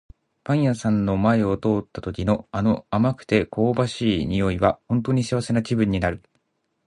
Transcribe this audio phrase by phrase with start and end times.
[0.43, 6.23] パン屋さんの前を通った時の、あの甘くて香ばしい匂いは本当に幸せな気分になる。